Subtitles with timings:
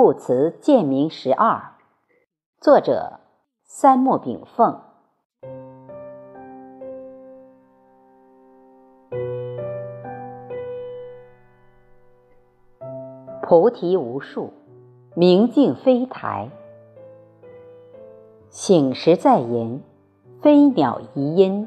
[0.00, 1.72] 故辞鉴明十二，
[2.60, 3.18] 作者
[3.64, 4.80] 三木炳凤。
[13.42, 14.52] 菩提无数，
[15.16, 16.48] 明镜飞台。
[18.50, 19.82] 醒时在吟，
[20.40, 21.66] 飞鸟遗音；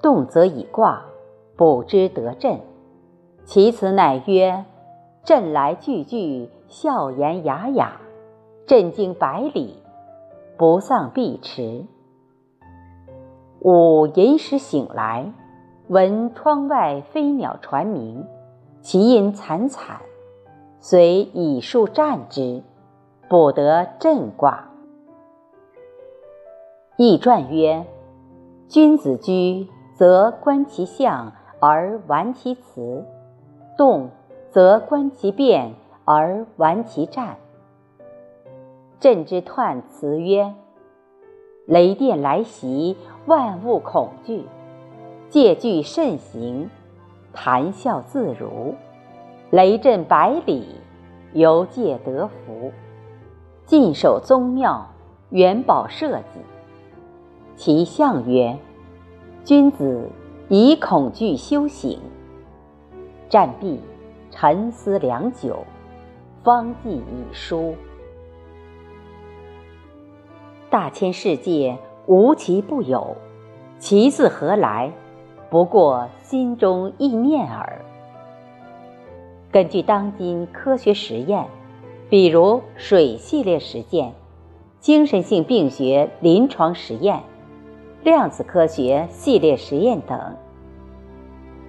[0.00, 1.06] 动则已卦，
[1.56, 2.60] 卜之得震。
[3.44, 4.64] 其辞乃曰：
[5.24, 7.98] 震来句句，笑言雅雅，
[8.66, 9.82] 震惊百里，
[10.58, 11.86] 不丧碧池。
[13.60, 15.32] 吾吟时醒来，
[15.88, 18.26] 闻窗外飞鸟传鸣，
[18.82, 20.02] 其音惨惨。
[20.78, 22.62] 遂以数战之，
[23.30, 24.68] 卜得震卦。
[26.98, 27.86] 易传曰：
[28.68, 33.02] 君子居，则观其象而玩其辞；
[33.78, 34.10] 动，
[34.50, 35.72] 则观其变
[36.10, 37.36] 而玩其战。
[38.98, 40.54] 朕之彖辞曰：
[41.66, 44.46] 雷电来袭，万物恐惧，
[45.28, 46.70] 戒惧慎行，
[47.34, 48.74] 谈笑自如。
[49.50, 50.76] 雷震百里，
[51.34, 52.72] 犹戒得福；
[53.66, 54.88] 尽守宗庙，
[55.28, 56.40] 元宝社稷。
[57.54, 58.56] 其象曰：
[59.44, 60.08] 君子
[60.48, 62.00] 以恐惧修行。
[63.28, 63.78] 战毕，
[64.30, 65.58] 沉思良久，
[66.44, 67.74] 方记已书。
[70.70, 73.16] 大千世界无奇不有，
[73.78, 74.92] 奇自何来？
[75.50, 77.84] 不过心中意念耳。
[79.50, 81.46] 根据当今科学实验，
[82.10, 84.12] 比如水系列实践、
[84.78, 87.22] 精神性病学临床实验、
[88.04, 90.36] 量子科学系列实验等，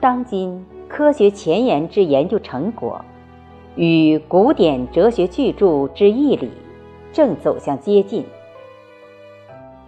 [0.00, 3.04] 当今科学前沿之研究成果，
[3.76, 6.50] 与古典哲学巨著之义理
[7.12, 8.24] 正走向接近。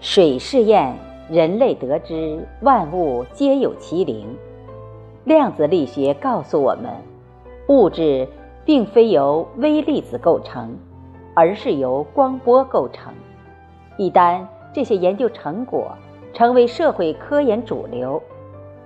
[0.00, 0.96] 水试验，
[1.30, 4.26] 人类得知万物皆有其灵；
[5.24, 6.92] 量子力学告诉我们。
[7.68, 8.28] 物质
[8.64, 10.76] 并非由微粒子构成，
[11.34, 13.12] 而是由光波构成。
[13.96, 15.92] 一旦这些研究成果
[16.32, 18.22] 成为社会科研主流，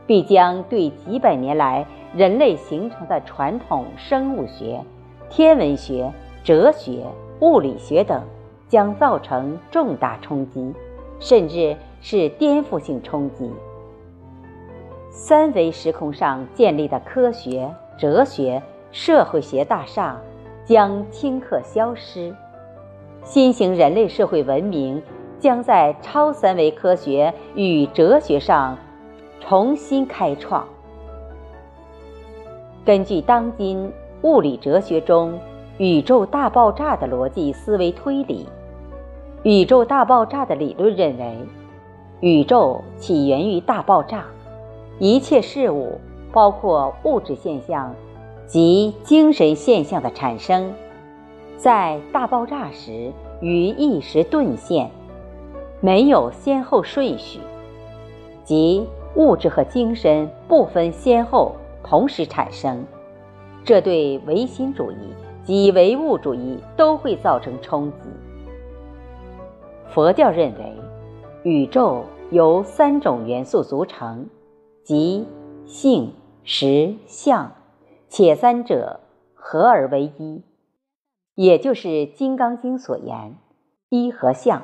[0.06, 4.80] 必将对几百年来人类形成的传统生物学、
[5.28, 6.12] 天文学、
[6.42, 7.04] 哲学、
[7.40, 8.22] 物理学等，
[8.68, 10.74] 将造成重大冲击，
[11.18, 13.50] 甚至是颠覆性冲击。
[15.10, 17.70] 三维时空上建立的科学。
[17.98, 20.18] 哲学、社会学大厦
[20.64, 22.34] 将顷刻消失，
[23.22, 25.02] 新型人类社会文明
[25.38, 28.78] 将在超三维科学与哲学上
[29.38, 30.66] 重新开创。
[32.84, 33.92] 根据当今
[34.22, 35.38] 物理哲学中
[35.78, 38.46] 宇宙大爆炸的逻辑思维推理，
[39.42, 41.38] 宇宙大爆炸的理论认为，
[42.20, 44.24] 宇宙起源于大爆炸，
[44.98, 45.98] 一切事物。
[46.32, 47.92] 包括物质现象
[48.46, 50.72] 及精神现象的产生，
[51.56, 54.88] 在大爆炸时于一时顿现，
[55.80, 57.40] 没有先后顺序，
[58.44, 58.86] 即
[59.16, 61.56] 物质和精神不分先后
[61.90, 62.86] 同时产生，
[63.64, 64.96] 这对唯心主义
[65.42, 67.96] 及唯物主义都会造成冲击。
[69.88, 70.72] 佛教认为，
[71.42, 74.28] 宇宙由三种元素组成，
[74.84, 75.26] 即
[75.66, 76.12] 性。
[76.42, 77.52] 实相，
[78.08, 79.00] 且三者
[79.34, 80.42] 合而为一，
[81.34, 83.36] 也就是《金刚经》所言
[83.90, 84.62] “一合相”，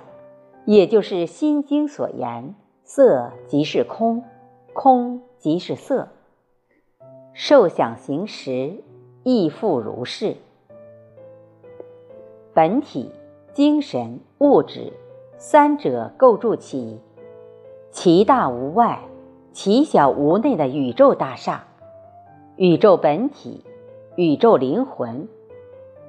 [0.64, 4.25] 也就是《心经》所言“色即是空，
[4.72, 6.08] 空即是色”。
[7.38, 8.72] 受想行识
[9.22, 10.36] 亦复如是。
[12.54, 13.12] 本体、
[13.52, 14.94] 精神、物质
[15.36, 16.98] 三者构筑起
[17.91, 19.02] 其大无外。
[19.52, 21.64] 其小无内的宇宙大厦，
[22.56, 23.64] 宇宙本体、
[24.14, 25.28] 宇宙灵魂、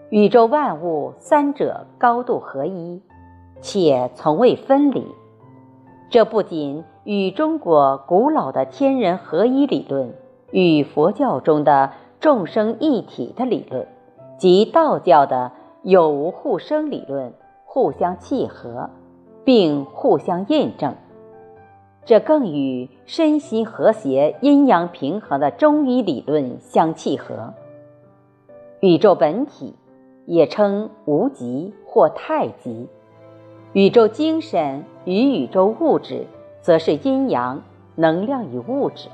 [0.10, 3.02] 宇宙万物三者高度合一，
[3.62, 5.06] 且从未分离。
[6.10, 10.14] 这不仅与中国古老的天人合一理论，
[10.52, 13.88] 与佛教中的众生一体的理论，
[14.38, 15.52] 及道教的
[15.84, 17.34] 有无互生理论
[17.66, 18.90] 互相契合，
[19.44, 20.96] 并互相印证。
[22.06, 27.54] 这更与身心和谐、阴阳平衡的中医理论相契合。
[28.80, 29.76] 宇宙本体
[30.26, 32.88] 也称无极或太极，
[33.74, 36.26] 宇宙精神与宇宙物质
[36.62, 37.62] 则是阴阳
[37.96, 39.10] 能量与物质。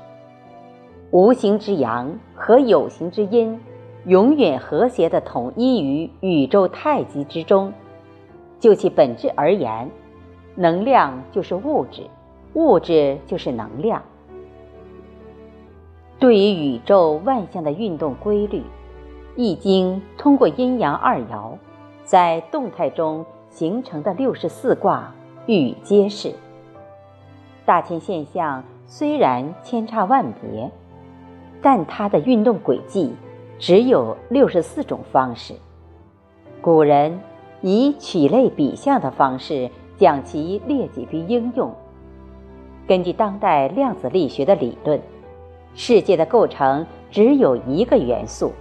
[1.14, 3.60] 无形之阳和有形之阴
[4.04, 7.72] 永远和谐的统一于宇宙太极之中。
[8.58, 9.88] 就其本质而言，
[10.56, 12.02] 能量就是物质，
[12.54, 14.02] 物质就是能量。
[16.18, 18.58] 对于宇宙万象的运动规律，
[19.36, 21.52] 《易经》通过阴阳二爻，
[22.02, 25.14] 在动态中形成的六十四卦
[25.46, 26.34] 予以揭示。
[27.64, 30.72] 大千现象虽然千差万别，
[31.64, 33.12] 但它的运动轨迹
[33.58, 35.54] 只有六十四种方式。
[36.60, 37.18] 古人
[37.62, 41.74] 以取类比象的方式将其列举并应用。
[42.86, 45.00] 根据当代量子力学的理论。
[45.76, 48.52] 世界的构成只有一个元素，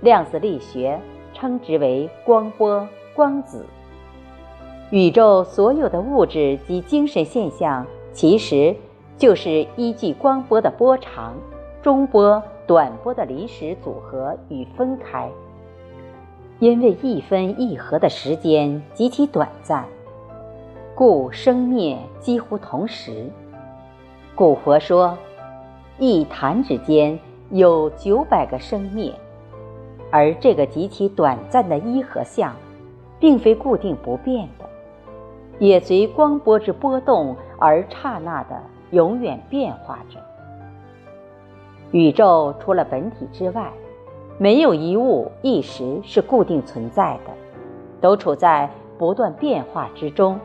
[0.00, 1.00] 量子力学
[1.32, 3.64] 称之为光波、光子。
[4.90, 8.74] 宇宙所有的物质及精神现象，其实
[9.16, 11.34] 就是依据光波的波长、
[11.84, 15.28] 中波、短波的临时组合与分开。
[16.58, 19.84] 因为一分一合的时间极其短暂，
[20.94, 23.30] 故生灭几乎同时。
[24.34, 25.14] 古佛说。
[25.98, 27.16] 一弹指间
[27.50, 29.12] 有九百个生灭，
[30.10, 32.52] 而这个极其短暂的一和相，
[33.20, 34.64] 并非固定不变的，
[35.58, 38.60] 也随光波之波动而刹那的
[38.90, 40.18] 永远变化着。
[41.92, 43.72] 宇宙除了本体之外，
[44.38, 47.32] 没有一物一时是固定存在的，
[48.00, 50.38] 都处在不断变化之中。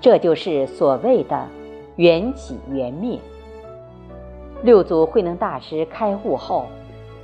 [0.00, 1.46] 这就是所谓的
[1.96, 3.18] 缘起缘灭。
[4.62, 6.66] 六祖慧能大师开悟后，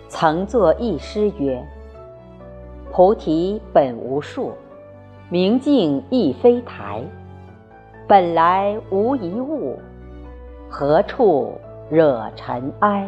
[0.09, 1.65] 曾作一诗曰
[2.93, 4.53] ：“菩提本无树，
[5.31, 7.03] 明镜亦非台。
[8.07, 9.79] 本来无一物，
[10.69, 11.55] 何处
[11.93, 13.07] 惹尘埃？”